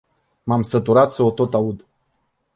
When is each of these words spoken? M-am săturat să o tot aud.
M-am 0.43 0.61
săturat 0.61 1.11
să 1.11 1.23
o 1.23 1.31
tot 1.31 1.53
aud. 1.53 1.85